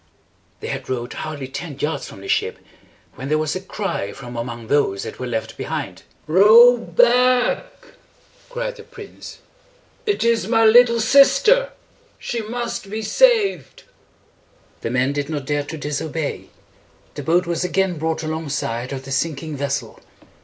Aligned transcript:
They 0.61 0.69
had 0.69 0.89
rowed 0.89 1.13
hardly 1.13 1.47
ten 1.47 1.77
yards 1.77 2.07
from 2.07 2.21
the 2.21 2.27
ship, 2.27 2.57
when 3.13 3.29
there 3.29 3.37
was 3.37 3.55
a 3.55 3.61
cry 3.61 4.13
from 4.13 4.35
among 4.35 4.65
those 4.65 5.03
that 5.03 5.19
were 5.19 5.27
left 5.27 5.57
behind. 5.57 6.01
"Row 6.25 6.75
back!" 6.75 7.67
cried 8.49 8.77
the 8.77 8.83
prince. 8.83 9.41
"It 10.07 10.23
is 10.23 10.47
my 10.47 10.65
little 10.65 10.99
sister. 10.99 11.69
She 12.17 12.41
must 12.41 12.89
be 12.89 13.03
saved!" 13.03 13.83
The 14.79 14.89
men 14.89 15.13
did 15.13 15.29
not 15.29 15.45
dare 15.45 15.65
to 15.65 15.77
disobey. 15.77 16.49
The 17.13 17.21
boat 17.21 17.45
was 17.45 17.63
again 17.63 17.99
brought 17.99 18.23
along 18.23 18.49
side 18.49 18.91
of 18.91 19.05
the 19.05 19.11
sinking 19.11 19.55
vessel. 19.55 19.99